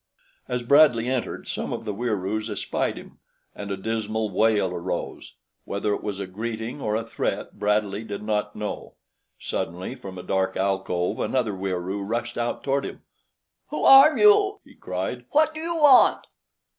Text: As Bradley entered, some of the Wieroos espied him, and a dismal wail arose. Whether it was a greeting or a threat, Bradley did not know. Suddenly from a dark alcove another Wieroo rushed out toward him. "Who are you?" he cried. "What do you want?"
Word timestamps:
As 0.47 0.63
Bradley 0.63 1.07
entered, 1.07 1.47
some 1.47 1.71
of 1.71 1.85
the 1.85 1.93
Wieroos 1.93 2.49
espied 2.49 2.97
him, 2.97 3.19
and 3.53 3.69
a 3.69 3.77
dismal 3.77 4.31
wail 4.35 4.71
arose. 4.73 5.35
Whether 5.63 5.93
it 5.93 6.01
was 6.01 6.19
a 6.19 6.25
greeting 6.25 6.81
or 6.81 6.95
a 6.95 7.03
threat, 7.03 7.59
Bradley 7.59 8.03
did 8.03 8.23
not 8.23 8.55
know. 8.55 8.95
Suddenly 9.37 9.93
from 9.93 10.17
a 10.17 10.23
dark 10.23 10.57
alcove 10.57 11.19
another 11.19 11.53
Wieroo 11.53 12.01
rushed 12.01 12.35
out 12.39 12.63
toward 12.63 12.83
him. 12.83 13.03
"Who 13.67 13.83
are 13.83 14.17
you?" 14.17 14.59
he 14.65 14.73
cried. 14.73 15.25
"What 15.29 15.53
do 15.53 15.59
you 15.61 15.75
want?" 15.75 16.25